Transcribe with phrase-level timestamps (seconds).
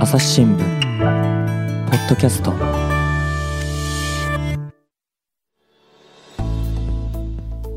[0.00, 0.64] 朝日新聞ポ
[1.96, 2.54] ッドキャスト。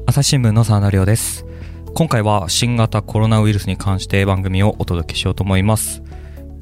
[0.08, 1.46] 朝日新聞の沢田亮です。
[1.94, 6.04] 今回は新型コロナウイルスに関して番組をお届けしようと思います、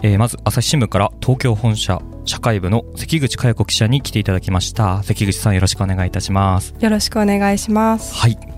[0.01, 5.03] えーまず朝日新聞から東京本社社会部の関口佳代子記者に来ていただきました。
[5.03, 6.73] 関口さんよろしくお願いいたします。
[6.79, 8.15] よろしくお願いします。
[8.15, 8.57] はい。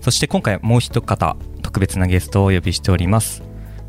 [0.00, 3.42] そして今回もう一方特別なゲストをお呼びしております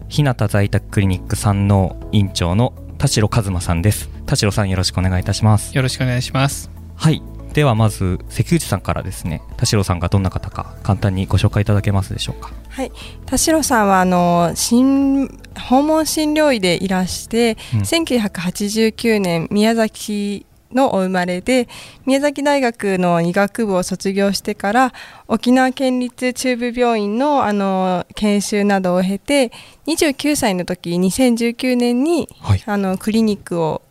[0.10, 4.10] 日向在宅クリニック山王院長の田代和馬さんです。
[4.25, 5.75] 田代さんよろしくお願いいたします。
[5.75, 6.71] よろしくお願いします。
[6.96, 7.21] はい。
[7.54, 9.43] ではまず関口さんからですね。
[9.57, 12.51] 田代さんがどんな方か簡単にご紹介いただけますでしょうか。
[12.70, 12.92] はい、
[13.28, 15.28] 田代さんはあの新
[15.60, 17.82] 訪問診療医でいらして、うん。
[17.82, 21.68] 1989年宮崎のお生まれで
[22.05, 24.93] 宮崎大学の医学部を卒業してから
[25.28, 29.51] 沖縄県立中部病院のあの研修などを経て
[29.87, 32.64] 29歳の時2019年にはい。
[32.66, 33.81] あのクリニックを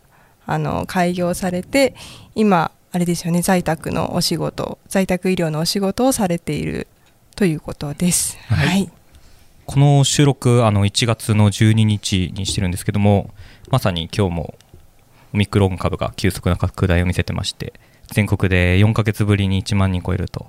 [0.47, 1.95] あの開業されて
[2.35, 6.87] 今あれですよね在宅のお仕事在宅医療のお仕事をされている
[7.37, 8.37] ということです。
[8.49, 8.67] はい。
[8.67, 8.91] はい、
[9.67, 13.31] この収録あの1月の12日にしてるんですけども
[13.71, 14.55] まさに今日も
[15.33, 17.73] オミクロン株が急速な拡大を見せてまして
[18.09, 20.47] 全国で4ヶ月ぶりに1万人超えると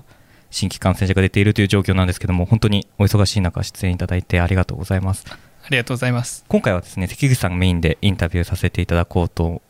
[0.52, 6.46] 新規感染者が出ているという状況なんですけども本当にお忙しい中出演いただいてありがとうございますありがとうございます。
[6.48, 9.62] 今回はですね関口さんがメインでインタビューさせていただこうと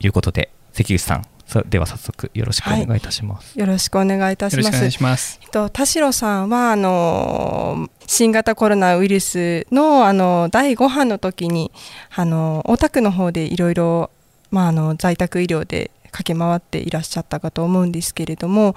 [0.00, 4.92] いうことで関口さんさでは早速よろしくお願いいたします、よろしくお願いいたしますよろしくお願い。
[4.92, 5.38] します。
[5.42, 11.70] えっと田代さんはあの新型コロナウイルスのあの第5波の時に
[12.14, 14.10] あの大田区の方でいろいろ
[14.50, 18.74] まああの在宅医療で駆け回っていらっしゃったかと思うんですけれども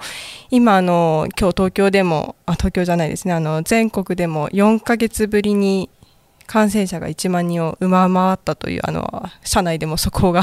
[0.50, 3.34] 今あの今日東京でもあ東京じゃないですね。
[3.34, 5.88] あの全国でも4ヶ月ぶりに
[6.52, 10.42] 感染者が1万人を上回ったというあの社内でも速報が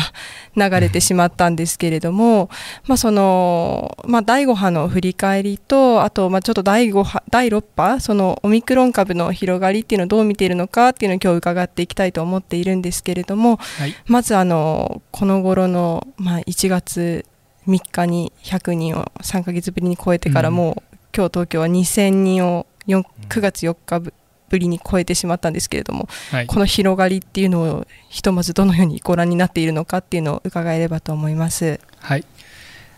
[0.56, 2.50] 流れてしまったんですけれども、
[2.88, 13.94] まあそのまあ、第5波の振り返りとあとまあちょっと第5波第6波そのオミクロン株の広がりっていうのをどう見ているのかっていうのを今日伺っていきたいと思っているんですけれどもはい。
[14.08, 17.24] まずあのこの頃の、まあ、1月
[17.68, 24.02] 3日に100人を3ヶ月ぶりに超えてからうんもう、今日東京は2000人を4 9月4日
[24.50, 26.48] ぶぶりに超えてしまったんですけれども、はい。
[26.48, 31.80] この広がりっていうのをひとまずどのようにご覧になっているのかっていうのを伺えればと思います。
[32.00, 32.26] はい。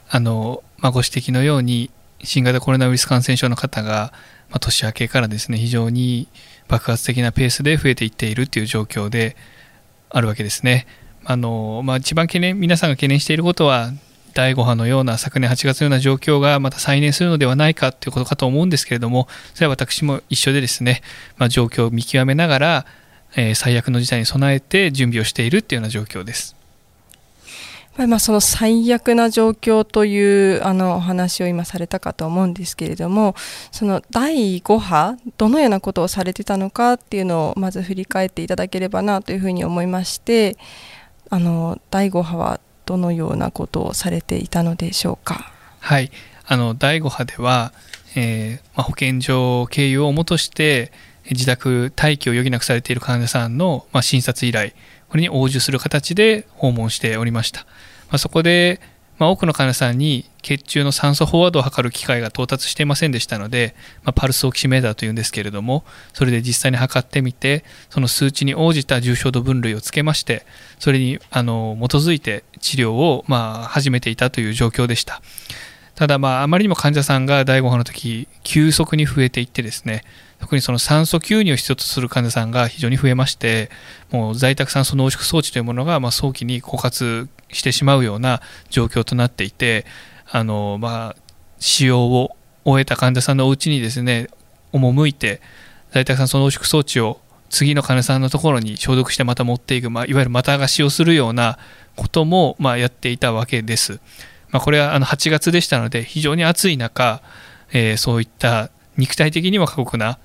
[0.09, 1.91] あの、まあ、ご指摘のように、
[2.23, 4.13] 新型コロナウイルス感染症の方が、
[4.49, 6.27] まあ、年明けからですね、非常に
[6.67, 9.35] 爆発的なペースで増えていっているという状況で
[10.09, 10.87] あるわけですね。
[11.23, 13.91] あの、まあ、一番懸念、皆さんが懸念していることは、
[14.33, 21.01] 第5波のような昨年8月のような状況がまた再燃するのではないかということかと思うんですけれども、それは私も一緒でですね、
[21.37, 22.85] まあ、状況を見極めながら、
[23.35, 26.55] えー最悪の事態に備えて準備をしているというような状況です。
[27.97, 33.35] まあその最悪な状況というあのお話を今されたかと思うんですけれども
[33.71, 40.57] その第5波どのようなことをされてたのかっていうのをまず振り返っていただければなというふうに思いまして
[41.29, 45.51] あの第5波はどのようなことをされていたのでしょうか？
[45.79, 46.11] はい、
[46.45, 47.73] あの第5波では、
[48.15, 50.91] えーまあ、保健所経由をもとして
[51.29, 54.71] 自宅待機を余儀なくされている患者さんの、まあ、診察依頼
[55.09, 57.67] これに応じする形で訪問しておりました、ま
[58.11, 58.81] あ、そこで、
[59.21, 70.43] まあ、多くの患者さんに血中の酸素飽和度を測る機械が到達していませんでしたので、まあ、パルスオキシメーターというんですけれどもそれで実際に測ってみてその数値に応じた重症度分類をつけまして
[70.79, 75.21] それにあの基づいて治療を、まあ、始めていたという状況でした。
[75.93, 80.03] ただまああまりにも患者さんが第5波の時急速に増えていってですね
[80.39, 83.69] 特にその酸素吸入を必要とする患者さんが非常に増えまして
[84.09, 89.85] もう在宅酸素濃縮装置というものがまあ早期に枯渇してしまうような状況となっていて
[90.29, 91.21] あのまあ
[91.59, 92.35] 使用を
[92.65, 94.29] 終えた患者さんのお家にですね
[94.73, 95.41] 赴いて
[95.91, 97.19] 在宅酸素濃縮装置を
[97.49, 101.59] 次の患者さんのところに消毒してまた持っていく、まあ、いわゆるまた貸しをするような
[101.97, 103.99] こともまあやっていたわけです。
[104.51, 107.21] まあ、これはあの8月でしたので非常に暑い中、
[107.73, 110.17] えーそういった肉体的には過酷な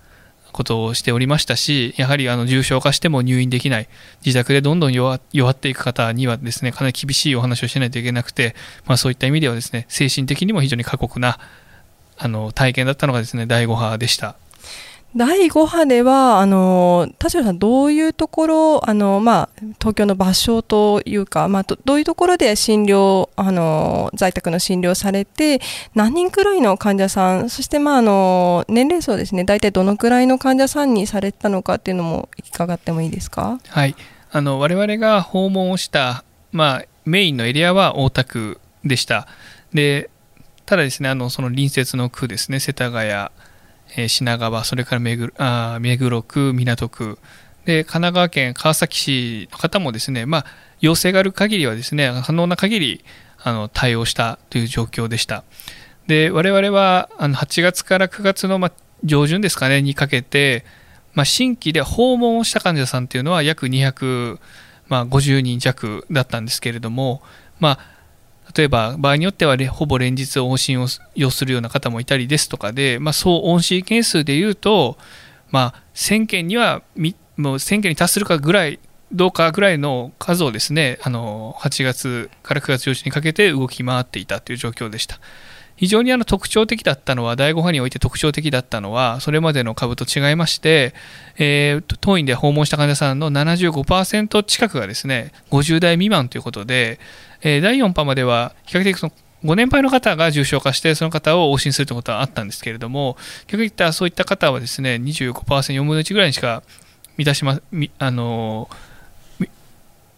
[0.57, 3.89] ことをしておりましたしやはりあの重症化しても入院できない
[4.25, 8.57] 自宅でどんどん弱弱っていく方にはですねかなり厳しいお話をしないといけなくて、
[8.87, 11.39] まあ、そういった意味ではですね精神的にも非常に過酷な
[12.19, 14.37] あの体験だったのがですね第5波でした。
[15.17, 19.49] 第5波では、あの田代さん、どういうところ、あのまあ、
[19.79, 25.63] 東京の場所というか、まあ、どういうところで診療あの、在宅の診療されて、
[25.95, 33.59] 何人くらいの患者さん、そして、まあ、あの年齢層ですね、大体どのくらいの患者さんにされたのかっていうのも伺ってもいいですか？
[33.69, 33.97] はい
[34.33, 39.27] あの我々が訪問をした、まあ、メインのエリアは大田区でした。
[39.73, 40.11] で
[40.67, 43.31] ただですねあのその隣接の区ですね世田谷、
[43.97, 47.19] え、品川それから目黒あ目黒区港区。
[47.65, 50.47] で神奈川県川崎市の方もですねまあ
[50.81, 53.05] 要請がある限りはですね可能な限り
[53.43, 55.43] あの対応したという状況でした。
[56.07, 58.71] で我々はあの8月から9月の、ま、
[59.03, 60.65] 上旬ですかねにかけて、
[61.15, 64.39] ま、新規で訪問をした患者さんっていうのは約250、
[64.87, 67.23] まあ、人弱だったんですけれども
[67.59, 67.96] まあ
[68.57, 74.97] 例えば場合によってはほぼ連日往診を要するような方もいたりですとかで、まあ、総往診件数でいうと、
[75.51, 76.83] まあ、1000件には
[77.37, 78.79] もう1000件に達するかぐらい
[79.13, 85.21] どうかぐらいの数をですねあの8月から9月上旬にかけて動き回っていたという状況でした。
[85.77, 90.95] 非常にあの特徴的だったのは、第5波において特徴的だったのは、それまでの株と違いまして、
[91.37, 96.99] えー、当院で訪問した患者さんの75%近くがですね、50代未満ということで、
[97.43, 99.13] え、第4波までは比較的その
[99.45, 103.17] ご年配の方が重症化して、その方を往診するということはあったんですけれども、
[103.47, 105.35] 逆に言ったそういった方はですね、25%、
[105.75, 106.63] 4分の1ぐらいにしか
[107.17, 107.61] 満たしま、
[107.99, 108.69] あの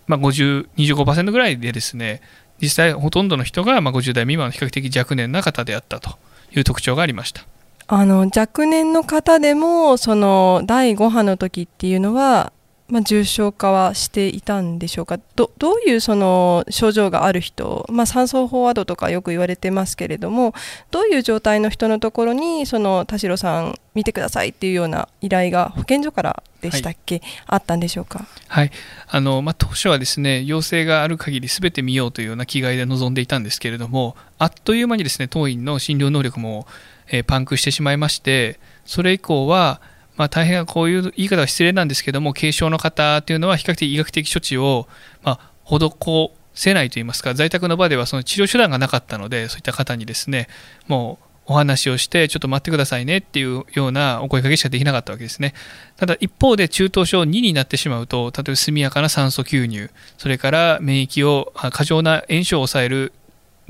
[0.07, 2.23] まあ、50、25%ぐらいでですね、
[2.61, 6.19] 実際ほとんどの人がまあ50代未満の比較的若年な方であったと
[6.55, 7.45] いう特徴がありました。
[7.91, 12.53] あの若年の方でもその第5波の時っていうのは
[12.89, 15.21] まあ、重症化はしていたんでしょうか？
[15.37, 20.55] どどういうその症状がある人、まあ、酸素飽和度とかよく言われてますけれども
[20.91, 28.71] どういう状態の人のところにその田代さん見てくださいっていうような依頼が保健所からでしたっけ、はい、あったんでしょうか、はい。
[29.07, 36.67] あのまあ、当初はですね要請がある限りすべて見ようというような気概で臨んでいたんですけれどもあっという間にですね当院の診療能力も、
[37.09, 39.83] えー、パンクしてしまいましてそれ以降は
[40.19, 44.87] まあ、大変こういう言い方は失礼なんですけども軽症の方というのは比較的医学的処置を、
[45.23, 50.49] まあ、施せないといいますか在宅の場ではその治療手段がなかったのでそういった方にですね
[50.89, 55.55] もうお話をしてちょっと待ってくださいねっていうようなお声かけしかできなかったわけですね。
[55.97, 63.13] ただ一方で中等症2になってしまうと例えば速やかな酸素吸入それから免疫を過剰な炎症を抑える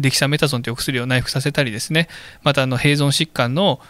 [0.00, 2.08] デキサメタゾンというお薬を内服させたりですね。
[2.42, 3.80] またあの併存疾患の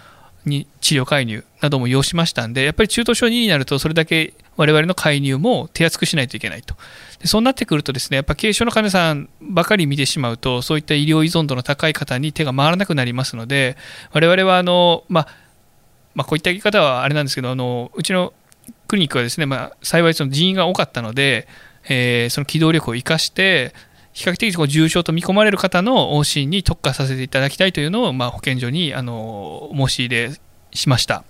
[0.44, 6.75] に治療介入なども要しましたんで、やっぱり中等症2になると、それだけ我々の介入も手厚くしないといけないと。
[7.20, 13.76] でそうなってくるとですね、やっぱ軽症の患者さんばかり見てしまうと、そういった医療依存度の高い方に手が回らなくなりますので、
[14.12, 15.29] 我々はあの、まあ、
[16.14, 18.32] まあ、こういった言い方はあれなんですけど、あのうちの
[18.88, 21.46] クリニックはですね、まあ、幸いその人員が多かったので、
[21.88, 23.75] えー、その機動力を生かして、
[24.19, 30.32] 比較的こう重症と見込まれる方の往診に特化させていただきたいというのを、まあ、保健所にあの申し入れ
[30.73, 31.23] しました。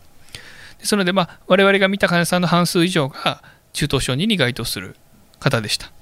[0.79, 3.43] ですので、まあ、我々が見た患者さんの半数以上が
[3.75, 4.96] 中等症2に該当する
[5.38, 5.93] 方でした。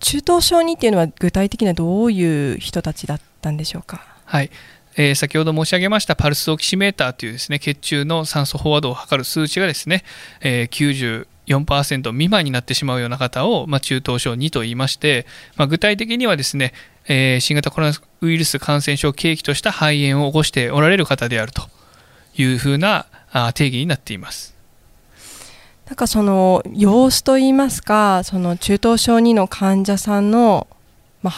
[0.00, 4.04] 中等症2っていうのは具体的にはどういう人たちだったんでしょうか？
[4.24, 4.50] はい、
[4.96, 10.02] えー、先ほど申し上げましたパルスオキシメーターというですね血中の酸素飽和度を測る数値がですね、
[10.40, 10.68] えー、
[11.50, 15.26] 4%未満になってしまうような方を、まあ、中等症2と言いまして、
[15.56, 16.72] まあ、具体的にはですね、
[17.06, 21.62] えー、新型コロナウイルス感染症を契機とした肺炎を起こしておられる方であると
[22.36, 23.06] いうふうな
[23.54, 24.54] 定義になっています。
[25.86, 30.68] なんかその様子といいますかその中等症2の患者さんの、
[31.20, 31.34] まあ、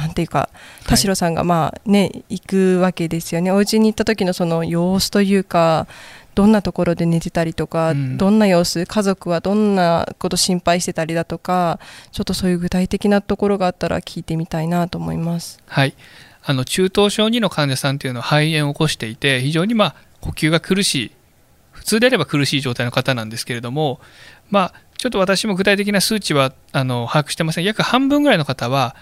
[0.00, 0.48] なんていうか
[0.86, 5.86] 田代さんがまあね、はい、行くわけですよねお家に行った時のその様子というか
[6.34, 11.78] どんなところで寝てたりとか、うん、どんな様子家族はどんなこと心配してたりだとか
[12.10, 15.60] ちょっとそういう具体的なところがあったら聞いてみたいなと思います。
[15.66, 15.94] はい。
[16.44, 21.10] あの中等症2の患者さんというのは肺炎を起こしていて非常にまあ呼吸が苦しい
[21.70, 24.00] 普通であれば苦しい状態の方なんですけれども
[24.50, 27.64] まあちょっと私も具体的な数値はあの把握してません。
[27.64, 28.96] 約半分ぐらいの方は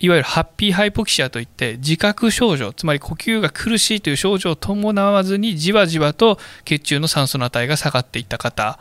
[0.00, 8.78] いわゆるハッピーハイポキシアといって自覚症状つまり呼吸が苦しいという症状を伴わずにじわじわと血中の酸素の値が下がっていった方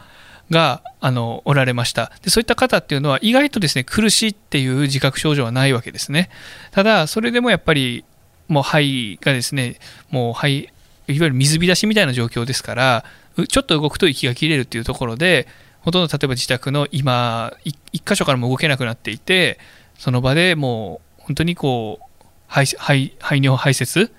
[0.50, 2.12] があのおられました。
[2.22, 6.30] でそういった方っていうのは意外とですね苦しいっていう自覚症状はないわけですね。
[6.72, 8.04] ただそれでもやっぱり
[8.48, 9.80] もう肺がですね
[10.10, 10.72] もう肺いわ
[11.08, 13.06] ゆる水浸しみたいな状況ですから
[13.50, 15.48] ちょっと動くと息が切れるっていうところで
[15.82, 19.60] ほとんど例えば自宅の今1箇所からも動けなくなっていて
[20.04, 24.12] その場でもう本当にこう排排排尿排泄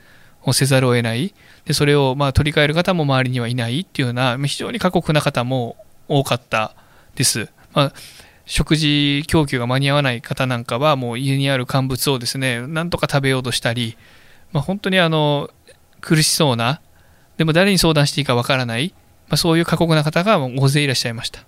[0.45, 1.35] をせざるを得ない
[1.67, 5.77] でそれをまあ取り替える方も周りにはいないっていうような非常に過酷な方も
[6.09, 6.75] 多かった
[7.17, 7.51] です。
[7.75, 7.93] まあ
[8.47, 13.99] 食事供給が間に合わない方なんかはもう家にある乾物をですねなんとか食べようとしたり、
[14.53, 15.51] まあ、本当にあの
[16.01, 16.81] 苦しそうな
[17.37, 18.95] でも誰に相談していいかわからない、
[19.29, 21.45] まあ、そういう過酷な方が大勢いらっしゃいました。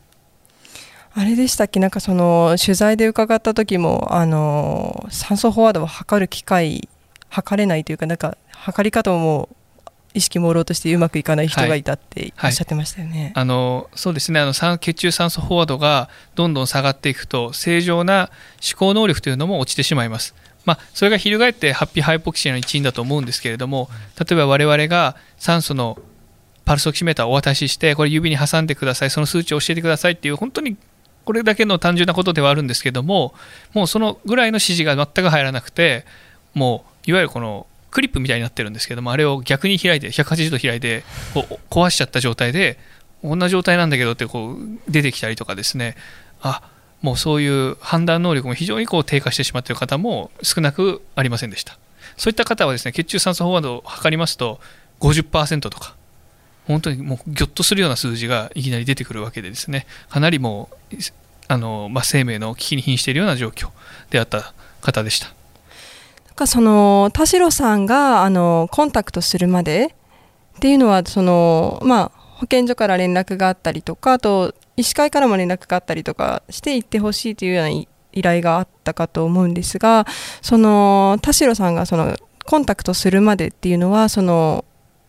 [1.18, 1.80] あれでしたっけ？
[1.80, 6.90] なんかその取材で伺った時もあの酸素飽和度を測る機械
[7.30, 9.49] 測れないというかなんか測り方も
[10.12, 13.12] 意識朦朧としてうまくいかない人がいたっておっしゃってましたよね。
[13.12, 18.28] はいはい、あのそうですねあの血中酸素飽和度がどんどん下がっていくと正常な
[18.62, 20.35] 思考能力というのも落ちてしまいます。
[20.66, 25.96] まあ、それが翻ってハッピーハイポキシーの一因だと思うんですけれども例えば我々が酸素の
[26.64, 30.76] パルスオキシメーターをお渡ししてこれ指に挟んでくださいその数値を教えてくださいっていう本当に
[31.26, 33.35] これだけの単純なことではあるんですけども
[33.75, 36.06] もうそのぐらいの指示が全く入らなくて
[36.54, 41.02] もういわゆるこのクリップみたいになってるんですけどもあれを逆に開いて180度開いて
[41.35, 42.78] こう壊しちゃった状態で
[43.23, 45.97] こんな状態なんだけどってこう出てきたりとかですね。
[46.40, 46.62] あ
[47.02, 51.78] もうそういう判断能力も非常にこう低下してしまっている方も少なくありませんでした。
[52.16, 54.61] そういった方はですね血中酸素飽和度を測りますと
[55.00, 55.97] 50%とか
[56.66, 60.96] 本当にもうぎょっとするような数字がいきなり出てくるわけでですねかなりもう
[61.49, 63.70] あの、まあ、生命の危機に瀕しているような状況
[64.11, 65.28] であった方でした。
[65.28, 69.94] なんかその田代さんがあのコンタクトするまで
[70.56, 80.06] っていうのはその、まあ、保健所から連絡があったりとかあと医師会からも連絡があったりとかして行ってほしいというような依頼があったかと思うんですが
[80.42, 84.64] その田代さんがそのコンタクトするまでっていうのはその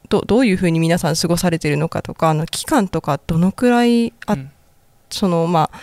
[0.10, 4.52] どどういうふうに皆さん過ごされているのかとかあの期間とかどのくらいあ、うん、
[5.10, 5.80] そのまあ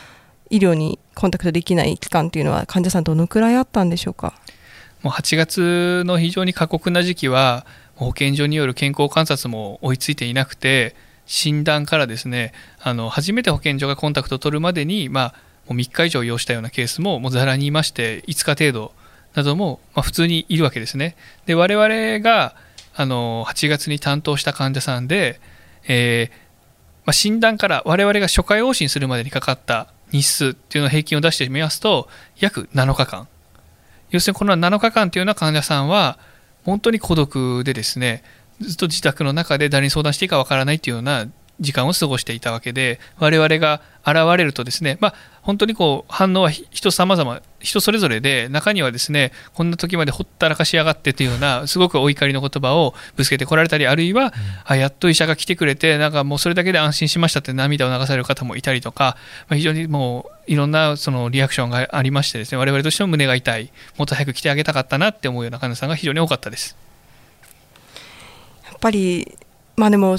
[0.51, 4.35] 医療にコンタクトできない期間っていうのは患者さんどのくらいあったんでしょうか？
[5.03, 7.67] もう8月の非常に過酷な時期は
[7.97, 15.35] 保健所による健康観察も追いついていなくて診断からですねあの初めて保健所がコンタクトを取るまでに、まあ、
[15.69, 18.93] もう3日以上要したようなケースももうざらにいまして5日程度
[19.35, 21.17] なども、まあ、普通にいるわけですね。
[21.47, 22.55] で我々が
[22.97, 25.41] あの8月に担当した患者さんで、
[25.87, 26.45] えー
[27.05, 32.09] まあ、診断から我々が初回往診するまでにかかった日数っていうのを平均を出してみますと
[32.39, 33.29] 約7日間。
[34.11, 36.19] 要するにこの7日間というような患者さんは
[36.65, 38.23] 本当に孤独でですね
[38.61, 41.27] ずっと自宅の中で誰に相談していいかわからないというような
[41.61, 54.31] 時間を過ごしていたわけで我々が現れるとですね、まあ、本当にこう反応は人様々人それぞれで中にはですねこんな時までほったらかしやがってというようなすごくお怒りの言葉をぶつけてこられたりあるいは、うん、
[54.65, 59.17] あやっと医者が来てくれてなんかもうそれだけで安心しましたって涙を流される方もいたりとか、
[59.49, 66.77] まあ、非常にもういろんなそのリアクションがありましてですね我々としても胸が痛いもっと早く来てあげたかったなって思うような患者さんが非常に多かったです。
[68.67, 69.39] やっぱり
[69.77, 70.17] まあでも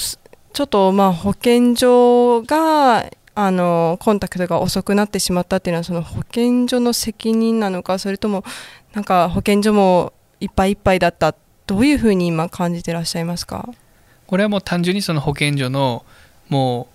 [0.55, 8.45] ちょっとまあ保健所があのコンタクトが遅くなってしまったっていうのはその保健所の責任なのかそれとも
[8.93, 11.35] なんか保健所もいっぱいいっぱいだった。
[11.67, 13.67] どういうふうに今感じてらっしゃいますか？
[14.27, 16.05] これはもう単純にその保健所の
[16.47, 16.87] も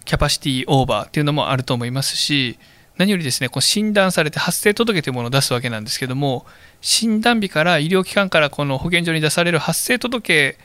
[0.00, 2.58] うキャパシティオーバーっていうのもあると思いますし
[2.96, 6.46] 何よりですねこう診断されて発生届というものを出すわけなんですけども
[6.80, 10.58] 診断日から医療機関からこの保健所に出される発生届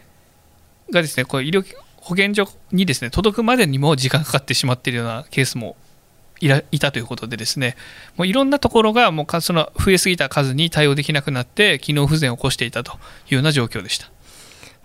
[0.91, 1.63] がですねこう医療
[2.07, 5.75] 保健所にですね届くまでにも時間かかってしまっているようなケースも
[6.39, 7.75] いたということでですね
[8.15, 12.95] もういろんなところがもうその増えすぎた数に対応できなくなって機能不全を起こしていたとい
[13.31, 14.09] うような状況でした。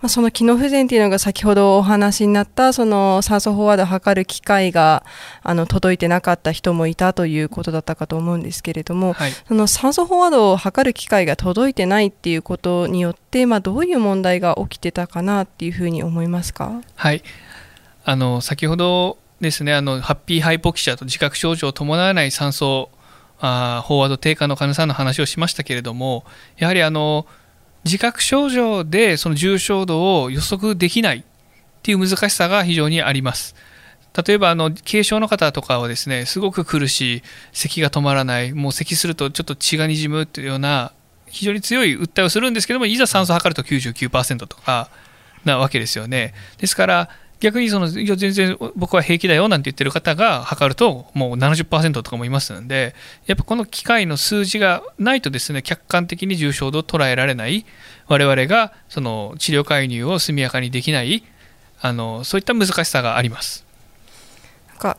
[0.03, 5.05] まあ、その機能不全というのが先ほどお話になったその酸素飽和度を測る機械が
[5.43, 16.81] あの届いてなかった人もいたということだったかと思うんですけれども、はい、その酸素飽和度を測る機械が届いてないっていうことによって、まあ、どういう問題が起きてたかなっていうふうに思いますか？
[16.95, 17.23] はい
[18.03, 22.89] あの先ほどですねあのハッピーハイポキシアと自覚症状を伴わない酸素
[23.39, 26.25] あ飽和度低下の患者さんの話をしましたけれども
[26.57, 27.25] やはりあの
[27.85, 31.23] 自覚症状でその重症度を予測できないっ
[31.81, 33.55] ていう難しさが非常にあります。
[34.25, 40.93] 例えばあの軽症の方とかはですねすごく苦しい咳が止まらないもう咳するとちょっと血がにじむっていうような
[41.25, 44.89] 非常に強い訴えをするんですけどもいざ酸素を測ると99%とか
[45.45, 47.09] なわけですよねですから
[47.43, 52.95] 逆にそのいや全然僕は平気だよなんて言ってる方が測るともう70%とかもいますので
[53.25, 57.65] やっぱこの機械の数字がないとですね客観的に重症度を捉えられない
[58.07, 61.25] 我々がその治療介入を速やかにできない
[61.81, 63.65] あのそういった難しさがあります。
[64.69, 64.97] なんか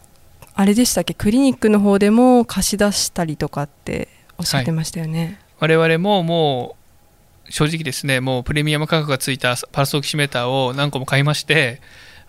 [0.52, 1.14] あれでしたっけ？
[1.14, 5.40] クリニックの方でも貸し出したりとかっておっしゃってましたよね。
[5.58, 6.76] はい、我々もも
[7.48, 11.80] う正直ですねもうプレミアム価格がついたパルスオキシメーターを何個も買いまして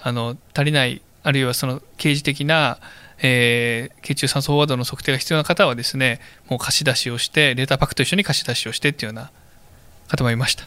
[0.05, 2.77] あの足りないあるいはその刑事的な、
[3.23, 9.31] えー、血中酸素飽和度の測定が必要な方はですねもう貸し出しをしてレーターパックと一緒に貸し出しをしてっていうような
[10.07, 10.63] 方もいました。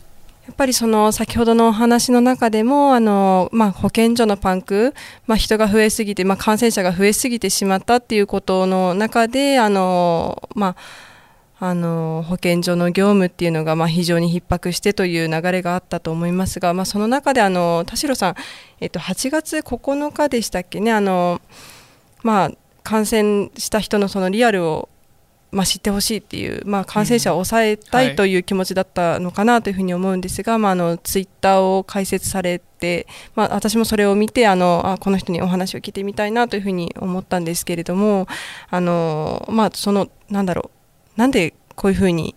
[0.48, 4.94] やっぱりその先ほどのお話の中でもあの、まあ、保健所のパンク、
[5.26, 10.76] まあ、人が増えすぎて、まあ、感染者が増えすぎてしまったっていうことの中であの、まあ、
[11.60, 18.34] あの保健所の業務っていうのがまあ非常に逼迫してという流れがあったと思いますが、まあ、その中であの田代さん、
[18.80, 21.40] えっと、8月9日でしたっけねあの、
[22.22, 22.50] まあ、
[22.84, 24.88] 感染した人のそのリアルを
[25.50, 38.26] まあ、知ってほしいっていう、まあ、感染者を抑えたいという気持ちだったのかなというふうに思うんですが、まあ、あのツイッターを開設されて、まあ、私もそれを見てあのあこの人にお話を聞いてみたいなというふうに思ったんですけれども
[38.68, 40.77] あの、まあ、そのなんだろう
[41.18, 42.36] なんでこういうふうに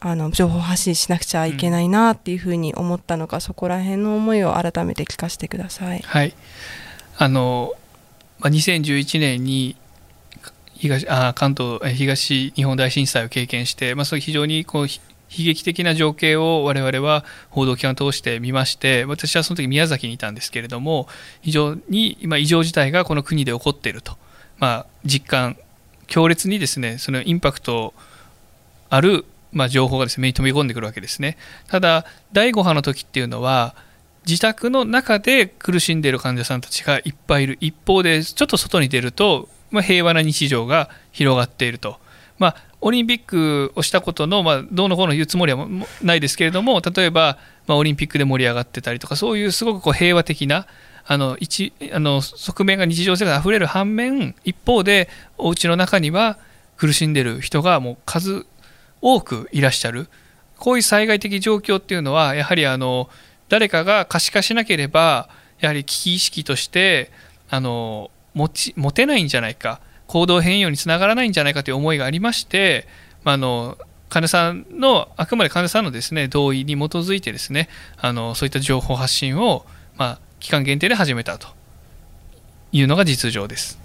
[0.00, 6.00] あの情報発信しなくちゃいけないなっていうふうに思ったのか、うん、そこら辺の思いを改めて聞かせてください。
[6.00, 6.34] はい
[7.16, 7.72] あの、
[8.40, 9.76] 2011年に
[10.74, 14.98] 東あ関東東日本大震災を経験して、まあ、そういう非常にこう悲
[15.30, 21.08] 劇的な情景を我々は報道機関を通して見まして私はその時宮崎にいたんですけれども
[21.40, 24.18] 非常に今異常事態がこの国で起こっていると、
[24.58, 25.56] まあ、実感
[26.06, 27.94] 強烈にですねそのインパクト
[28.90, 31.36] ある、ま、情報がですね目に飛び込んでくるわけですね
[31.68, 33.74] ただ第5波の時っていうのは
[34.26, 41.98] 自宅の中で苦しんでいる患者さんたちがいっぱいいる一方でちょっと外に出るとま、平和な日常が広がっていると。
[42.38, 45.66] まあ、オリンピックをしたことの、まあ、どうのこうの言うつもりは
[46.02, 50.66] ないですけれども例えば、まあ、オリンピックで盛り上がってたりとかそういうすごくこう平和的な
[51.06, 55.08] あの一あの側面が日常生活あふれる反面一方で
[55.38, 56.38] お家の中には
[56.76, 58.46] 苦しんでる人がもう数
[59.00, 60.08] 多くいらっしゃる。
[60.58, 63.08] こういう災害的状況っていうのはやはりあの
[63.48, 65.28] 誰かが可視化しなければ
[65.60, 67.10] やはり危機意識として
[67.50, 72.86] あの持ち持てないんじゃないか行動変容につながらないんじゃないかという思いがありまして、
[73.22, 73.76] まあ、の
[74.08, 81.48] 患者さんのあくまで患者さんのですね同意に基づいてですねあのそういった情報発信を、まあ、期間限定で始めたと
[82.72, 83.78] いうのが実情です。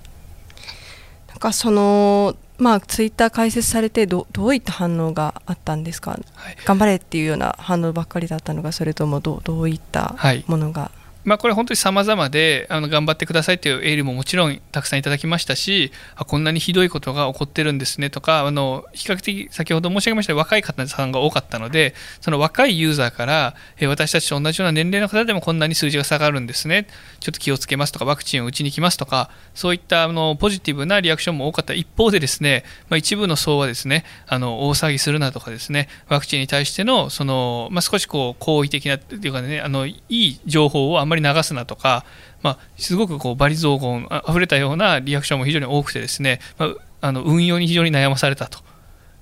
[1.30, 26.88] なんかそのまあ、ツイッター開設されてどどういった反応があったんですか、はい、頑張れっていうような反応ばっかりだったのかそれともどどういったものが、はいまあ、これ本当に様々であの頑張ってくださいというエールももちろんたくさんいただきましたしあこんなにひどいことが起こってるんですねとかあの比較的先ほど申し上げました若い方さんが多かったのでその若いユーザーからえ私たちと同じような年齢の方でもこんなに数字が下がるんですね
[27.20, 31.74] ちょっと気をつけますとかワクチンを打ちに来ますとかそういったあのポジティブなリアクションも多かった。
[31.74, 42.06] 一方でですね、まあ、一部の層はですねあの大騒ぎするなとかですねワクチンに対してのその、まあ、少しこう好意的なというかねあのいい情報をあんまり流すなとか、
[42.42, 48.60] まあ、すごくこう罵詈雑言あふれたようなリアクションも非常に多くてですね、まあ、あの運用に非常に悩まされたと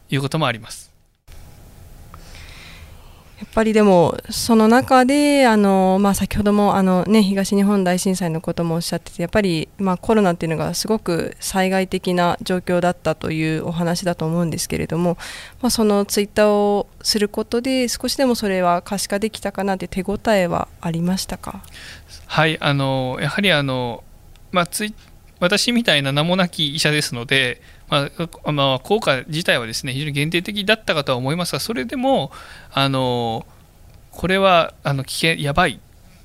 [0.10, 0.89] いうこともあります。
[3.40, 15.18] やっぱりでもその中であの、まあ、先ほどもあの、ね、東日本大震災のこともおっしゃっててやっぱり、まあ、コロナっていうのがすごく災害的な状況だったというお話だと思うんですけれども、
[15.62, 21.62] まあ、そのツイッターをすることで少しでもそれは可視化できたかなという手応えはありましたか？
[22.26, 24.04] はいあのやはりあの、
[24.52, 24.94] まあ、ツイ
[25.40, 28.10] 私みたいな名もなき医者ですので、ま
[28.44, 32.32] あまあ、効果自体はですね非常に限定的だったかとは思いますがそれでも
[32.72, 33.46] あの
[34.12, 35.80] これはあの危険やばい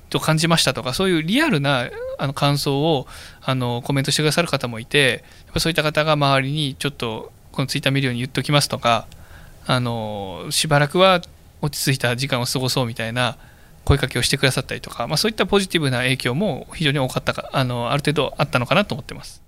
[0.09, 3.07] と感じましたとかそういうリアルなあの感想を
[3.41, 5.23] あのコメントしてくださる方もいて
[5.57, 9.07] そういった方が周りにちょっとこのツイッター見るように言っておきますとか
[9.65, 11.21] あのしばらくは
[11.61, 13.37] 落ち着いた時間を過ごそうみたいな
[13.85, 19.41] 声かけをしてくださったりとか、まあ、そういったポジティブな影響も非常に多かったかあのある程度あったのかなと思ってます。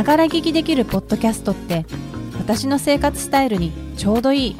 [0.00, 1.84] ながら聞きできるポッドキャストって
[2.38, 4.56] 私の生活スタイルにちょうどいい。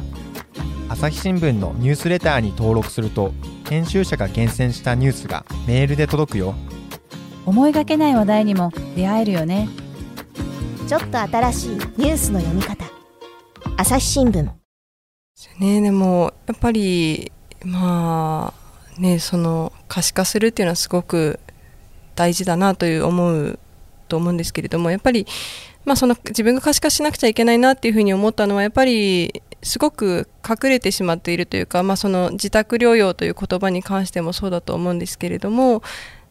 [0.90, 3.32] 朝日新聞のニュースレターに登録すると
[3.66, 6.54] 編集者が厳選したニュースがメールで届くよ。
[7.46, 9.70] 思いがけない話題にも出会えるよね。
[10.86, 12.84] ちょっと新しいニュースの読み方。
[13.78, 14.46] 朝日新聞。
[15.58, 17.32] ねでもやっぱり
[17.64, 18.52] ま
[18.94, 21.40] あねその可視化するっていうのはすごく
[22.14, 23.58] 大事だなという思う
[24.10, 25.26] と思うんですけれどもやっぱり、
[25.86, 35.82] まあ、その自分が可視化しなくちゃいけないなっていうふうに思ったのはやっぱりすごく隠れてしまっているというか、まあ、その自宅療養という言葉に関してもそうだと思うんですけれども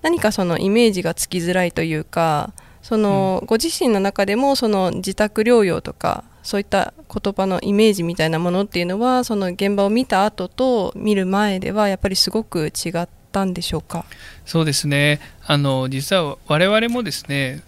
[0.03, 14.05] 何かそのイメージがつきづらいというかその、ご自身の中でもその自宅療養とかそういった言葉のイメージみたいなものっていうのはその現場を見た後と見る前ではやっぱりすごく違ったんでしょうか？
[14.45, 15.19] そうですね。
[15.45, 17.61] あの実は我々もですね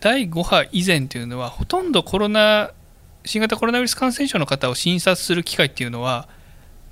[0.00, 2.72] 第5波以前というのはほとんどコロナ
[3.24, 6.26] 新型コロナウイルス感染症の方を診察する機会っていうのは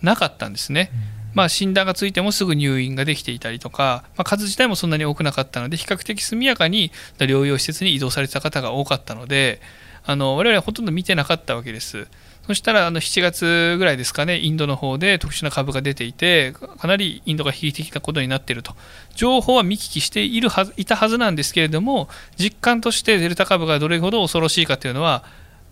[0.02, 0.90] なかったんですね。
[1.34, 9.60] まあ、診断がついてもすぐ入院ができていたりとか、まあ、数自体もそんなに多くなかったので比較的速やかに療養施設に移動されてた方が多かったので
[10.04, 12.08] あの我々はほとんど見てなかったわけです
[12.48, 18.74] そしたらあの7月ぐらいですかねインドの方で特殊な株が出ていてかなりインドが悲劇的なことになっていると
[19.14, 22.08] 情報は見聞きしているはいたはずなんですけれども
[22.38, 25.24] 実感としてデルタ株がどれほど恐ろしいかというのは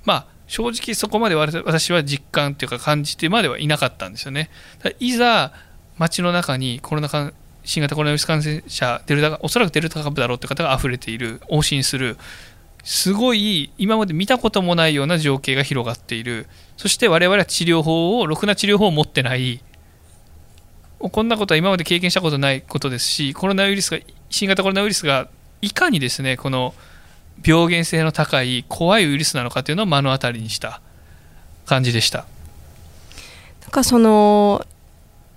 [0.05, 4.51] まあ正直そこまで私は実感というか感じてまではいなかったんですよね。
[5.01, 5.53] いざ
[5.97, 7.33] 街の中にコロナか
[7.65, 12.19] 新型コロナウイルス感染者デルタおそらくデルタ株だろうという方が溢れている往診する
[12.87, 16.47] すごい今まで見たこともないような情景が広がっている
[16.77, 19.61] そして我々は治療法をろくな治療法を持ってない
[21.01, 23.99] こんなことは今まで経験したことないことですしコロナウイルスが
[24.31, 25.29] 新型コロナウイルスが
[25.63, 26.75] いかにですねこの
[27.45, 30.81] 病原性の高い怖いウイルスなのかというのを目の当たりにした
[31.65, 32.25] 感じでした。
[33.63, 34.65] なんかその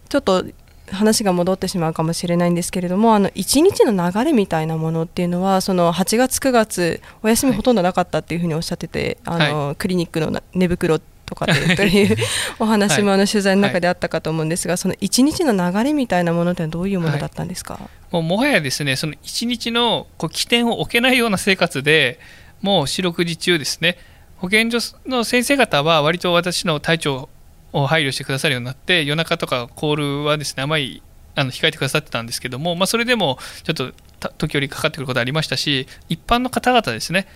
[0.07, 0.45] ちょっと
[0.91, 10.99] 話が戻ってしまうかもしれないんですけれどもあの1日の流れみたいなものっていうのはその8月9月お休みほとんどなかったっていうふうにおっしゃってて、はい、あのクリニックの寝袋
[11.30, 11.52] とかと
[11.84, 12.17] いう
[12.58, 22.19] お話も あの取材の中であったかと思うんですが、はい、その1日の流れみたいなものってどういうものだったんですか、はい、もうもはやですねその1日のこう起点を置けないような生活で
[22.62, 23.97] もう四六時中ですね。
[24.38, 27.30] 保健所の先生方は割と私の体調
[27.73, 31.01] を配慮してくださるようになって夜中とかコールはですねあまり
[31.36, 33.93] あの控えてくださってたんですけども、まあ、それでもちょっと
[34.38, 37.27] 時折かかってくることありましたし一般の方々ですね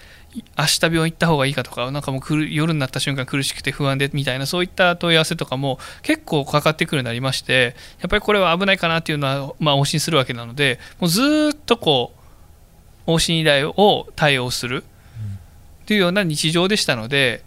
[0.58, 12.12] 明日病院行った方がいいかとかなんかもう夜になった瞬間苦しくて不安でみたいなそういった問い合わせとかも結構かかってくるようになりましてやっぱりこれは危ないかなっていうのは、まあ、往診するわけなのでもうずっとこ
[13.08, 14.84] う往診依頼を対応する
[15.86, 17.44] というような日常でしたので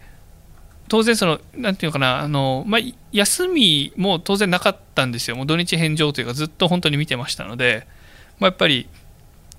[0.87, 5.35] 当然そのなんていうのかなあの、まあ、休みも当然なかったんですよ。
[5.35, 7.87] もう土日返上というかずっと本当に見てましたので、
[8.39, 8.87] まあ、やっぱり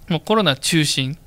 [0.09, 1.19] もうコロナ中心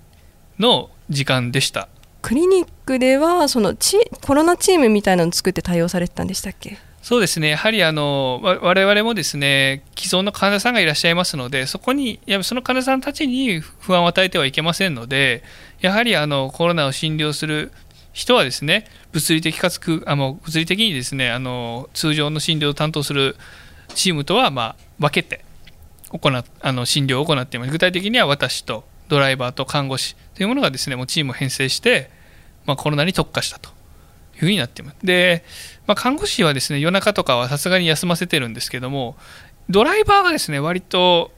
[0.59, 1.87] の時間でした。
[2.21, 6.77] クリニックではそのチコロナチームみたいなのを作って対応されてたんでしたっけ？
[7.01, 7.49] そうですね。
[7.49, 15.43] やはりあの我々もですね既存の患者さんがいらっしゃいますのでそこにやその患者さんたちに不安を与えてはいけませんので
[15.79, 17.71] やはりあのコロナを診療する
[18.13, 23.35] 人はですね物理的かつあの物理的にですねあの通常の診療を担当する
[23.95, 25.43] チームとはま分けて
[26.09, 27.71] 行あの診療を行っています。
[27.71, 32.09] 具体的には私とドライバーと看護師というものがですねもうチームを編成して、
[32.65, 33.69] まあ、コロナに特化したと。
[34.35, 34.97] いうふうになっています。
[35.03, 35.43] で、
[35.87, 39.15] まあ、看護師はですね夜中とかはさすがに休ませてるんですけども
[39.69, 41.31] ドライバーがですね割と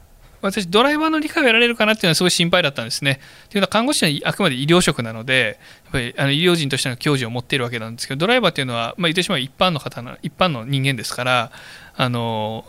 [0.48, 3.20] 私ドライバーの理解を得られるかなっていうのはすごい心配だったんですね。
[3.50, 11.52] というのは看護師はあくまで医療職なのでやっぱりあの医療人としての教授を持っているわけなんですけどドライバーというのは、まあ、言ってしまえば一般の方の一般の人間ですから
[11.96, 12.66] あの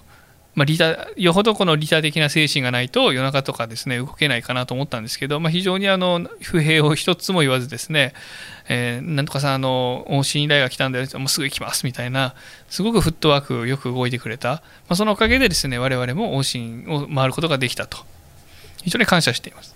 [0.55, 8.15] まあ、リタよほどこの利他的な精神がないと夜中とかですね動けないかなと思ったんですけど、まあ、非常にあの不平を一つも言わずですね、
[8.69, 12.35] えー、なんとかさあの往診依頼が来たんでもうすぐ行きますみたいな
[12.69, 17.99] すごくフットワークよく動いてくれた、まあ、そのおかげでですね我々も往診を回ることができたと。
[18.83, 19.75] 非常に感謝しています。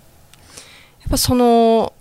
[1.00, 1.94] やっぱその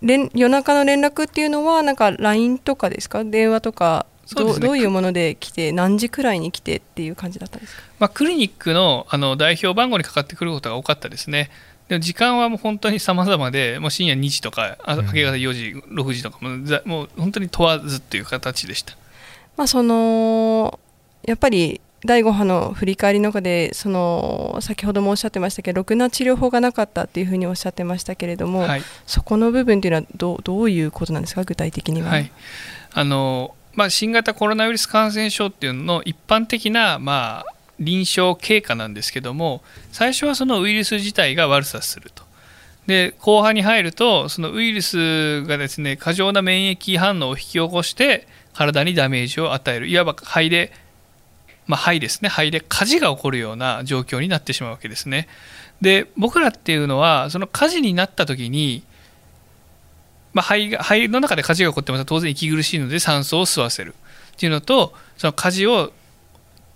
[0.00, 3.24] 夜中の連絡っていうのはなんか LINE とかですか？
[3.24, 11.50] 電話とかど,、どういうもので来て何時くらいに来てっていう感じだったんですか、まあ、クリニックのあの代表番号にかかってくることが多かったですね。
[11.88, 16.56] でも時間はもう本当に様々でもう深夜2時とか明け方4時、うん、6時とかも
[16.86, 18.96] もう本当に問わずという形でした、
[19.56, 20.80] まあ、その
[21.24, 31.44] やっぱり第5波の振り返りの中でその先ほどもおっしゃってましたけどろくな治療法がなかったっていうふうにおっしゃってましたけれども、はい、そこの部分というのはどどういうことなんですか？
[31.44, 32.10] 具体的には。
[32.10, 32.30] はい、
[32.92, 42.24] あのまあ、新型コロナウイルス感染症っていうのの一般的な、まあ、臨床経過なんですけども最初はそのウイルス自体が悪さすると。
[42.86, 50.70] で後半に入るとそのウイルスがですね過剰な免疫反応を引き起こして体にダメージを与えるいわば肺で、
[51.66, 55.28] まあ、肺ですね肺で火事が起こるような状況になってしまうわけですね。
[55.80, 58.84] で僕らっていうのはその火事になった時に
[60.34, 63.94] まあ、肺が肺の中で火事が起こってます当然息苦しいので酸素を吸わせる。
[64.34, 65.92] っていうのとその火事を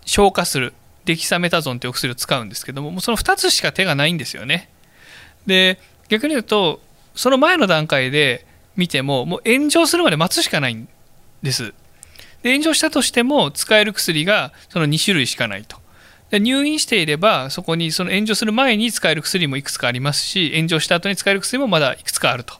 [0.06, 0.72] 消化する。
[1.04, 4.68] デキサメタゾンというお薬を使うんですけどももうその2つしか手がないんですよね。
[5.46, 6.80] で逆に言うと
[7.14, 10.86] その前の段階で見てももう炎上するまで待つしかないん
[11.42, 11.72] です。
[12.42, 15.78] で炎上したとしても使える薬がその2種類しかないと。
[16.30, 22.54] で入院していればそこにその炎上する前に使える薬もいくつかありますし炎上した後に使える薬もまだいくつかあると。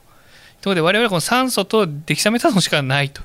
[0.61, 3.21] とことで我々はこの酸素とデキサメタゾンしかないと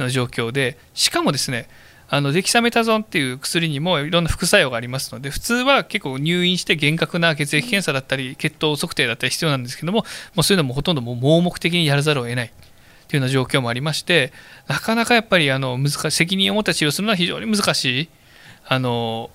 [0.00, 1.68] いう状況でしかもですね
[2.08, 9.98] あのデキサメタゾンっていう薬にもいろんな副作用がありますので普通は結構入院して厳格な血液検査だったり血糖測定だったり必要なんですけども
[10.34, 12.52] もうそういうのもほとんどもう盲目的にやらざるを得ない
[13.08, 14.32] というような状況もありまして
[14.66, 18.08] なかなかやっぱりあの難責任を持った治療するのは非常に難しい
[18.66, 19.30] あの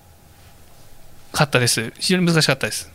[1.36, 1.92] かったです。
[1.98, 2.90] 非常に難しかったです。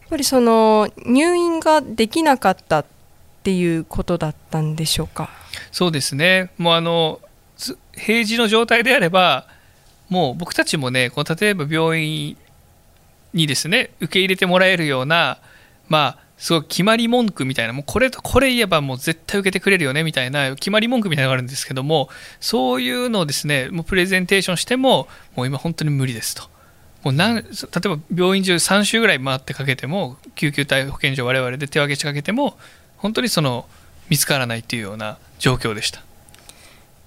[0.00, 2.84] やっぱりその入院ができなかった
[3.40, 5.30] っていうことだったんでしょうか？
[5.72, 7.20] そうですねもうあの
[7.92, 9.46] 平時の状態であれば
[10.08, 12.36] もう僕たちもねこの例えば病院
[13.32, 15.38] にですね受け入れてもらえるような
[15.88, 22.08] まあすごい決まり文句みたいなもうこれとこれ言えばもう絶対受けてくれるよねみたいな決まり文句みたいなのがあるんですけども
[22.40, 26.44] そういうのをですねもうプレゼンテーションしてももう今本当に無理ですと。
[27.02, 32.58] もうなん例えば病院中3週ぐらい回ってかけても救急隊保健所我々で手分けしかけても
[33.00, 33.66] 本当にその
[34.08, 36.02] 見つからないっていうような状況でした。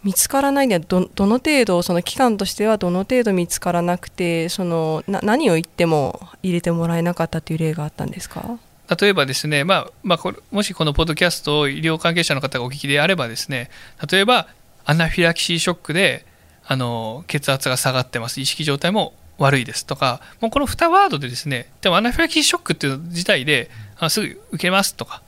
[0.03, 8.59] 見つからないにはどどの程度その期間としてはどの程度見つからなくてそのな何を言っても入れてもらえなかったという例があったんですか？
[8.99, 13.69] 例えばですね、まあまあ、これもしこのポッドキャストを医療関係者の方がお聞きであればですね
[14.11, 14.47] 例えば
[14.83, 16.25] アナフィラキシーショックで
[16.65, 18.41] あの血圧が下がってます。
[18.41, 19.85] 意識状態も悪いです。
[19.85, 24.95] とかもうこの2ワードでですねでもアナフィラキシーショックっていう自体であすぐ受けます。
[24.95, 25.21] とか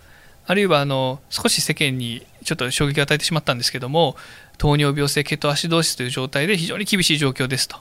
[0.47, 4.15] あるいはあの少し世間にちょっと衝撃を与えてしまったんですけども
[4.57, 7.77] 糖尿病性ケトアシドーシスという状態で非常に厳しい状況ですと。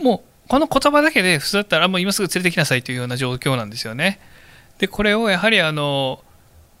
[0.00, 4.20] もうこの言葉だけで普通だったらもう今すぐ連れてきなさいというような状況なんですよね。
[4.78, 6.24] でこれをやはりあの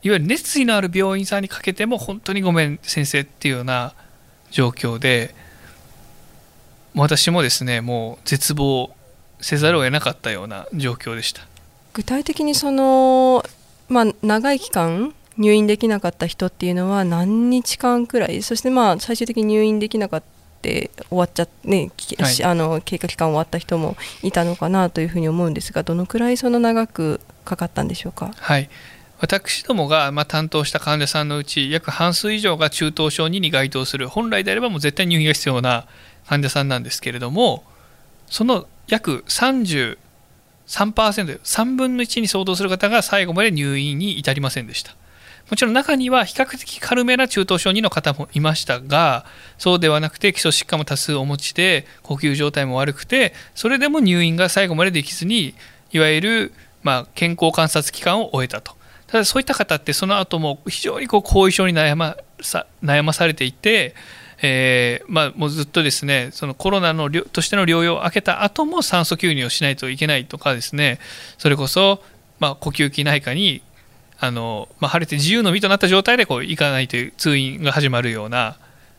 [0.02, 3.92] いわゆる熱意のある病院さんにかけても本当にごめん先生っていうような
[4.50, 5.34] 状況で
[6.94, 8.94] 私もですねもう絶望
[9.40, 11.46] せざるを得なかったような状況でした。
[11.92, 13.44] 具体的にその、
[13.90, 20.26] まあ、長い期間入院できなかった人っていうのは何日間くらいそしてまあ最終的に入院できなかった
[20.62, 22.44] 終わっちゃね、はい。
[22.44, 28.30] あの経過期間終わった人もいたのかなというふうに思うんですがどのくらいその長くかかったんでしょうか？
[28.36, 28.68] はい。
[29.20, 35.86] 私どもがまあ担当した患者さんのうち約半数以上が中等症2に該当する本来であればもう絶対入院が必要な
[36.26, 37.64] 患者さんなんですけれども
[38.26, 39.96] その約33%、
[40.70, 44.94] 3%、3分の1に相当する方が最後まで入院に至りませんでした。
[45.50, 49.24] もちろん中には比較的軽めな中等症2の方もいましたが
[49.58, 55.54] そうではなくて基礎疾患も多数お持ちで呼吸状態も悪くてそれでも入院が最後までできずに
[55.90, 56.52] いわゆる、
[56.84, 58.74] ま、健康観察期間を終えたと
[59.08, 63.94] ただそういった方ってその後も非常にこう後遺症に悩まさ悩まされていて、
[64.42, 70.98] えーまあ、もうずっとですねそのコロナのりょとしての療養を明けた後も酸素吸入をしないといけないとかですね
[71.36, 72.02] それこそ、
[72.38, 73.62] まあ、呼吸器内科に
[74.18, 78.56] あの、まあ、晴れて自由の身となった状態でこう行かないという通院が始まるような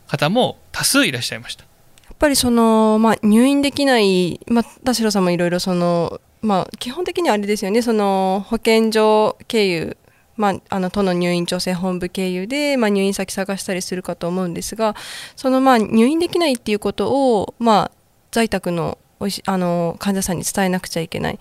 [0.08, 1.64] 方も多数いらっしゃいました。
[1.64, 1.70] や
[2.14, 9.98] っぱりその、まあ、入院できない、まあ、田代さんもいろいろその、まあ、基本的にはあれですよねその保健所経由、
[10.38, 14.96] まあ、あの都の入院調整本部経由で、まあ、入院先探したりするかと思うんですが
[15.36, 17.92] そのまあ入院できないっていうことを、まあ、
[18.32, 21.40] 在宅のおしあの患者さんに伝えなくちゃいけない。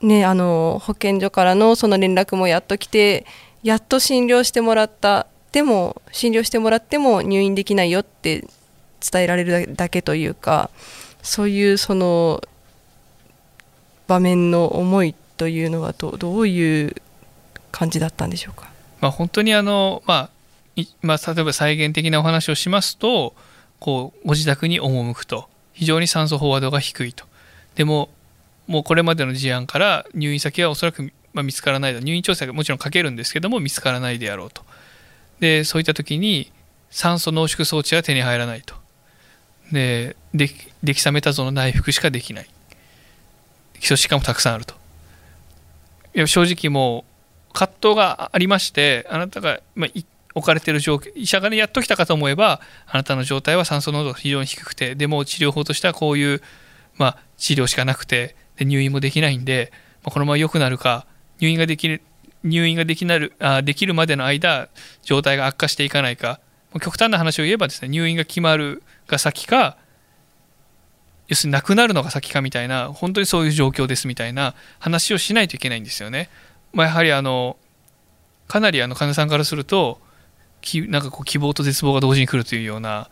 [0.00, 3.26] ね、あの保健所からのその連絡もやっと来て
[3.62, 8.46] やっと診療してもらったでも診療してもらっても入院できないよって
[9.00, 10.70] 伝えられるだけというか
[11.22, 12.42] そういうその
[14.06, 16.96] 場面の思いというのはどどういう
[17.70, 18.70] 感じだったんでしょうか？
[19.00, 20.30] まあ、本当にあの、ま
[20.76, 23.34] あまあ、例えば再現的なお話をしますと
[23.78, 25.48] こうご自宅に赴くと。
[25.72, 27.24] 非常に酸素飽和度が低いと。
[27.74, 28.10] でも
[28.66, 34.62] もうこれまでの事案から入院先はおそらくまあ見つからないだ入院調整がもちろんかけるんですけども見つからないであろうと。
[35.38, 36.52] でそういった時に
[36.90, 38.74] 酸素濃縮装置が手に入らないと。
[39.72, 40.50] でデ
[40.82, 42.50] デキサメタゾの内服しかできない。
[43.78, 44.74] 基礎疾患もたくさんあると。
[46.14, 47.09] いや正直もう
[47.52, 50.00] 葛藤がありましてあなたが、まあ、
[50.34, 56.42] 置かれている状況医者がねやっときたかと思えばあなたの状態は酸素濃度が非常に低くてでも治療法としてはこういう、
[56.96, 61.06] まあ、治療しかなくてで入院もできないんで、まあ、このまま良くなるか
[61.40, 62.02] 入院ができる
[62.44, 64.68] 入院ができなるあできるまでの間
[65.02, 66.40] 状態が悪化していかないか
[66.80, 69.76] 極端な話を言えばですね入院が決まるが先か
[71.30, 76.28] 要するに亡くなるのが先かみたいな本当にそういう状況ですみたいな話をしないといけないんですよね。
[76.72, 77.56] まあ、やはりあの
[78.48, 80.00] かなりあの患者さんからすると
[80.60, 83.08] きなんかこう希望と絶望が同時に来るというような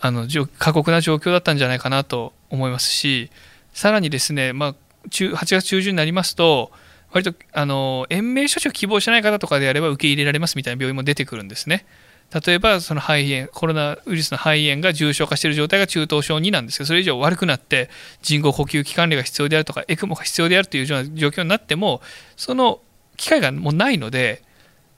[0.00, 0.26] あの
[0.58, 3.30] 過酷な状況だったんじゃないかなと思いますし
[3.72, 4.74] さらにですね、まあ、
[5.10, 6.70] 中8月中旬になりますと
[7.12, 11.84] 割とあの延命処置を希望しない方とかであれば受け入れられますみたいな病院も出てくるんですね。
[12.32, 17.90] 例えばその肺炎コロナウイルスの肺炎が重症化している状態が中等症2なんですけどそれ以上悪くなって
[18.22, 22.00] 人工呼吸器管理が必要であるとかエクモが必要であるというような状況になっても
[22.36, 22.80] その
[23.16, 24.42] 機会がもうないので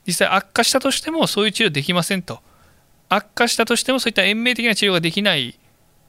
[0.07, 2.41] 実際悪化したとしてもそういう治療できませんと。
[3.09, 5.59] 悪化したとしてもそういった延命的な治療ができない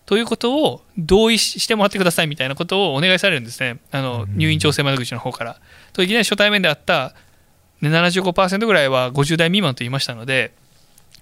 [0.06, 3.80] ということを同意してもらってくださいみたいなことをお願いされるんですね。
[3.92, 5.60] あの入院調整窓口の方から。
[5.92, 7.14] といきなり初対面であった
[7.82, 10.54] ね75%ぐらいは50代未満と言いましたので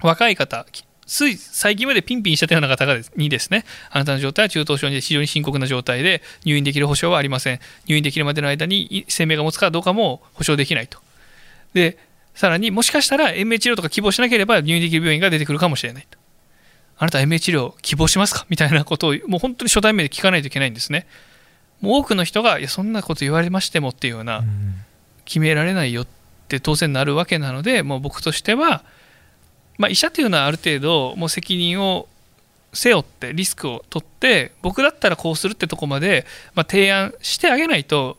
[0.02, 0.66] 若い方
[1.06, 2.86] つい最近までピンピンしたような方
[3.18, 7.60] にですねあなたの状態は中等症に非常に深刻な状態で入院できる保証はありません。
[7.86, 11.00] 入院できるまでの間に生命が持つかどうかも保証できないと。
[11.74, 11.98] で
[12.34, 16.18] さらにもしかしたら延命治療とか希望しなければ入院できる病院が出てくるかもしれないと。
[16.98, 18.46] あなた延命治療希望しますか？
[18.48, 21.08] みたいなことをもう本当に初対面で聞かないといけないんですね。
[21.82, 24.44] もう多くの人がいやそんなこと言われましてもっていうような
[25.26, 26.08] 決められないよっ
[26.48, 28.84] て当然なるわけなのでもう僕としては
[29.82, 32.08] まあ、医者というのはある程度もう責任を
[32.72, 38.18] 背負ってリスクを取って僕だったらこうするってとこまで、まあ、提案してあげないと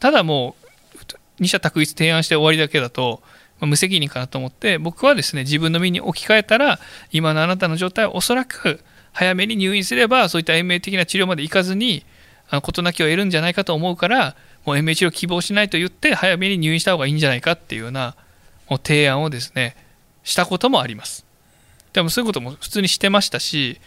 [0.00, 0.66] ただもう
[1.38, 3.22] 二者択一提案して終わりだけだと、
[3.60, 6.80] まあ、無責任かなと思って僕はですね自分の身に置き換えたら
[7.12, 8.80] 今のあなたの状態はおそらく
[9.12, 12.04] 早めに入院すればそういった延命的な治療まで行かずに
[12.60, 18.16] 事なきを得るんじゃないかと思うからもう延命治療希望しないと言って早めに入院した方がいいんじゃないかっていうような
[18.68, 19.76] もう提案をですね
[20.24, 21.24] したこともあります。
[21.92, 23.80] でもそういうことも普通にしてましたし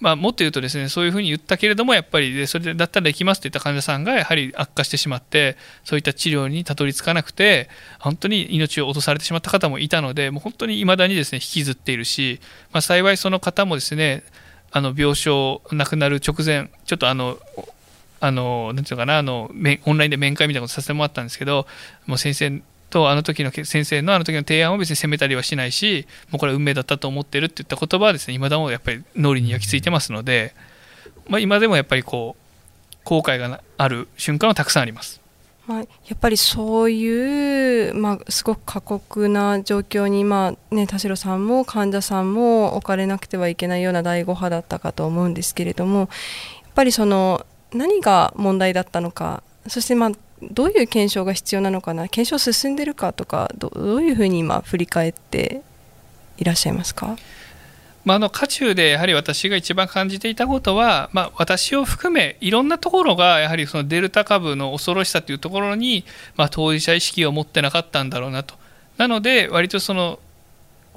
[0.00, 12.40] まあ、もっと言うとですねそういうふうに言ったけれどもやっぱりでそれだったらできますといった患者さんがやはり悪化してしまってそういった治療にたどり着かなくて本当に命を落とされてしまった方もいたのでもう本当にいまだにですね引きずっているし、
[12.72, 14.22] まあ、幸いその方もですね
[14.70, 17.38] あの病床亡くなる直前ちょっとあの
[18.20, 19.50] あのなんていうのかなあの
[19.86, 21.66] オンラインで面会みたいなことさせてもらったんですけど
[22.06, 30.54] もう先生とあの時の先生のあの時の提案を別に責めたりはしないしもうこれは運命だったと思ってるって言った言葉はですね今でもやっぱり脳裏に焼き付いてますので、
[31.28, 35.20] まあ、今でもやっぱりこう後悔がある瞬間はたくさんあります。
[35.66, 46.08] まあ、やっぱりそういう、まあ、すごく過酷な状況に、まあね、田代さんも患者さんも置かれなくてはいけないような第5波だったかと思うんですけれどもやっ
[46.74, 52.08] ぱりその何が問題だったのかそしてまあどういう検証が必要なのかな？
[52.08, 55.62] 検証進んでるかとかどういうふうに今振り返って
[56.36, 57.16] いらっしゃいますか？
[58.04, 68.54] まあ、の渦中でやはり私が一番感じていたことは、まあ、私を含めいろんなところがやはりそのデルタ株の恐ろしさというところに、まあ、当事者意識を持ってなかったんだろうなと。
[68.96, 70.20] なので割とその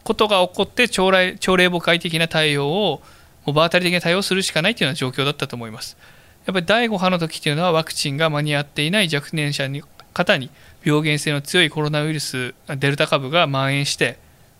[0.04, 3.02] ことが起こって朝礼朝礼誤解的な対応を
[3.46, 5.98] もう場当たり的な対応するしかないというような状況だったと思います。
[6.46, 10.50] やっぱり第5波の時というのはワクチンが間に合っていない若年者に方に
[10.84, 14.18] 病原性の強いコロナウイルスデルタ株が蔓延して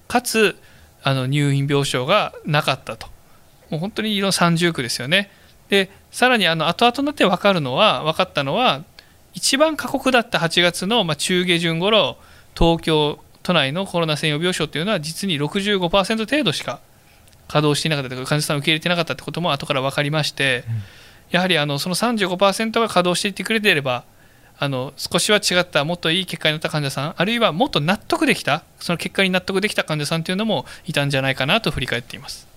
[0.08, 0.56] かつ
[1.04, 3.08] あの入院病床がなかったと。
[3.70, 5.32] もう本当に色三重苦ですよね。
[5.70, 8.84] でさらにあの後々になって分かるのは分かったのは
[9.34, 12.18] 一番過酷だった8月の中下旬頃
[12.58, 16.82] 東京都内のコロナ専用病床というのは実に65%程度しか
[17.48, 20.84] 稼働していなかったというか患者さんを受け入れてなかったということも後から分かりまして、うん。
[21.32, 24.04] やはりあのその35%が稼働していってくれていれば
[24.60, 32.48] あの少しは違ったもっといい結果になった患者さんあるいはもっと納得できたその結果に納得できた患者さんというのもいたんじゃないかなと振り返っています。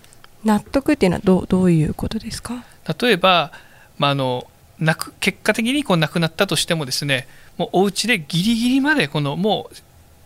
[0.45, 2.65] 納得っていうのはどうどういうことですか？
[3.01, 3.53] 例えば、
[3.97, 4.47] まあ、あの
[4.79, 9.71] なく結果的にこう亡くなったとしてもですねもうお家でギリギリまでこのも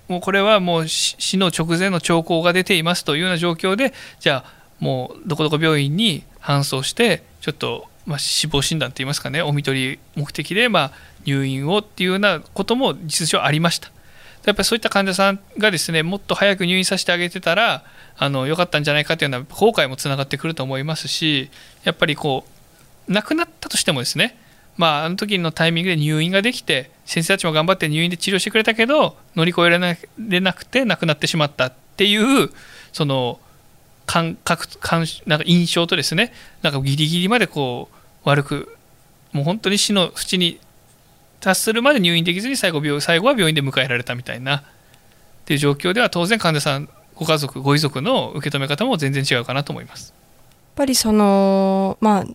[0.08, 9.42] うもうこれはもう死の直前の兆候が出ていますというような状況でじゃあもうどこどこ病院に搬送してちょっとまあ、死亡診断といいますかね。
[9.42, 10.92] お見取り目的でまあ
[11.24, 13.90] 入院をっていうようなことも実情ありました。
[14.46, 17.84] やっぱりそういった患者さんがですねもっと早く入院させてあげてたら
[18.16, 21.50] あの良かったんじゃないかというような後悔もつながってくると思いますし
[21.84, 22.46] やっぱりこ
[23.08, 24.38] う亡くなったとしてもですね
[24.78, 32.50] まあ、あの時のタイミングで入院ができて先生たちも頑張って入院で治療してくれたけど乗り越えられなくて亡くなってしまったっていう
[32.92, 33.40] その
[34.06, 36.32] 感覚感なんか印象とですね
[36.62, 37.97] なんかギリギリまでこう
[38.28, 38.76] 悪く
[39.32, 40.60] もう本当に死の淵に
[41.40, 44.62] 達するまで入院できずに最後病最後は病院で迎えられたみたいなっ
[45.44, 50.12] ていう状況では当然患者さんご家族ご遺族の受け止め方も全然違うかなと思います。
[50.12, 52.26] やっぱりそのまあ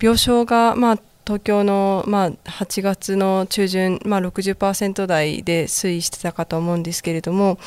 [0.00, 7.58] 病床がまあ東京の、まあ、8月の中旬、まあ、60%台で推移してたかと思うんですけれども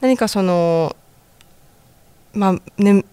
[0.00, 0.94] 何かその、
[2.32, 3.04] まあね、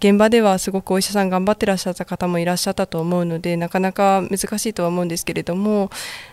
[0.00, 5.90] 現場ではすごくお医者さん頑張ってらっしゃった方もいらっしゃったと思うのでなかなか難しいとは思うんですけれども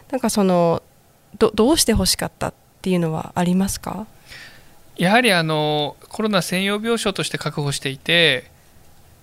[0.09, 0.81] なんかその
[1.37, 4.07] どどうしてほしかったっていうのはありますか？
[4.95, 8.49] やはりあのコロナ専用病床として確保していて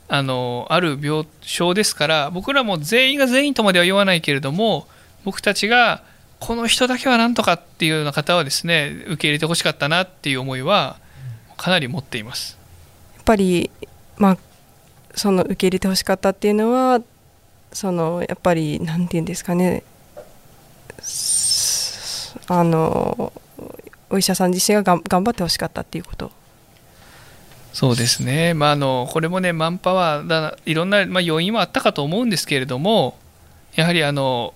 [0.08, 4.86] あのある病床ですから僕らも全員が全員とまでは言わないけれども
[5.24, 6.04] 僕たちが
[6.38, 10.98] この人だけはなんとかっていうような方はですね受け入れてほしかったなっていう思いは
[11.56, 12.58] かなり持っています。
[13.16, 13.70] やっぱり
[14.16, 14.38] まあ
[15.14, 17.00] その受け入れてほしかったっていうのは
[17.72, 19.82] そのやっぱりなんて言うんですかね。
[22.46, 23.32] あの
[24.10, 26.30] お医者さん自身がが頑張ってほしかったっていうこと。
[27.72, 33.18] そうですね、まあ、あのこれもね、マンパワーだ、いろんな、まあ、要因はあったかと思うんですけれども、
[33.74, 34.54] やはりあの、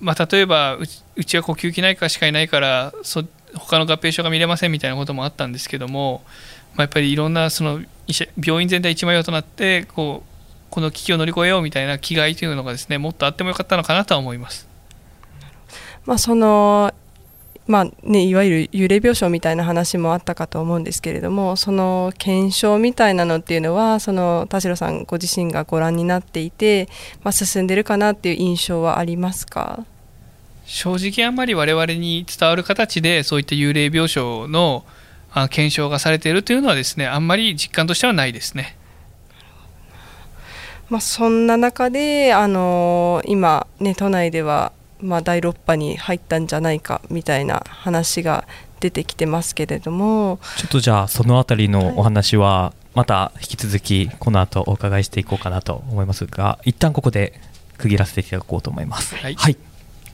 [0.00, 3.22] まあ、例えばうち、うちは呼吸器内科しかいないからそ、
[3.54, 6.24] 他の合併症が見れませんみたいなこともあったんですけども、
[6.74, 7.82] まあ、やっぱりいろんなその
[8.44, 10.28] 病院全体一枚岩となってこう、
[10.70, 14.68] この危機を乗り越えようみたいな気概というのがですね、もっとあってもよかったのかなとは思います。
[16.04, 16.92] まあ、その
[17.66, 26.88] まあね、いわゆる幽霊病床みたいな話もあったかと思うんですけれどもその検証みたいなのっていうのはその田代さんご自身がご覧になっていて、
[27.22, 29.84] まあ、進んでるかなっていう印象はありますか？
[30.64, 34.86] 正直あんまり我々に伝わる形でそういった幽霊病床の
[35.46, 38.76] 検証がされているというのはですねあんまり実感としてはないですね。
[40.90, 48.46] まあ、そんな中であの今、ね、都内ではまあ、第6波に入ったんじゃないかみたいな話が
[48.80, 50.38] 出てきてますけれども。
[50.56, 57.40] ちょっとじゃあそのあたりのお話はまた引き続きこの後お伺いしていこうかなと思いますが一旦ここで
[57.76, 59.14] 区切らせていただこうと思います。
[59.16, 59.56] はい、はい、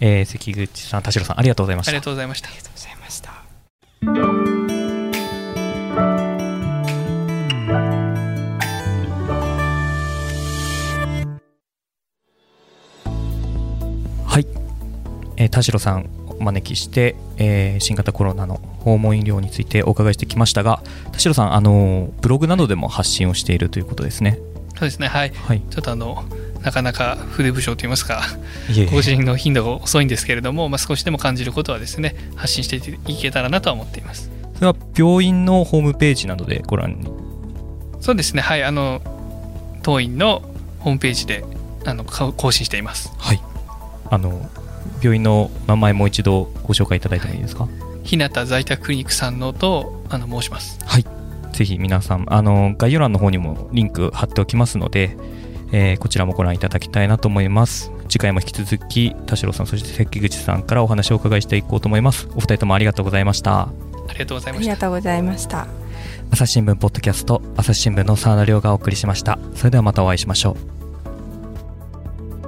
[0.01, 1.91] えー、関口さん田代さんありがとうございました。
[1.91, 2.49] ありがとうございました。
[2.49, 4.54] ありがとうございました
[15.37, 16.09] えー、田代さん
[16.39, 20.83] お招きして、えー新型コロナの訪問医療についてお伺いしてきましたが
[21.13, 24.39] 田代さんあのブログなどでも発信をしているということですね。
[24.77, 25.07] そうですね。
[25.07, 25.31] はい。
[25.31, 25.63] はい。
[25.71, 26.25] ちょっとあの
[26.63, 28.23] なかなか筆不詳といいますか
[28.91, 32.77] 更新の頻度が遅いんですけれども、まあ、少しでも感じることはですね発信して
[33.07, 34.31] いけたらなとは思っています。
[34.55, 37.09] それは病院のホームページなどでご覧に？
[38.01, 38.43] そうですね。
[38.43, 38.65] はい。
[38.65, 39.01] あの
[39.83, 40.43] 当院の
[40.81, 41.45] ホームページで
[41.85, 43.13] あのか更新しています。
[43.19, 43.41] はい。
[44.11, 44.49] あの
[45.03, 47.69] 病院の名前もう一度ご紹介いただいてもいいですか？
[48.03, 50.79] 日向在宅クリニックさんのとあの申します。
[50.85, 51.07] はい。
[51.53, 55.17] ぜひ皆さんあの概要欄の方にもリンク貼っておきますので、
[55.73, 57.93] えーこちらもご覧いただきたいなと思います。
[58.09, 62.29] 次回も引き続き田代さんそして関口さんからお話をお伺いしていこうと思います。
[62.33, 63.63] お二人ともありがとうございました。
[63.63, 64.73] ありがとうございあました。
[64.73, 65.67] りがとうございました。
[66.31, 69.39] 朝日新聞ポッドキャスト朝日新聞の澤田亮がお送りしました。
[69.55, 70.74] それではまたお会いしましょう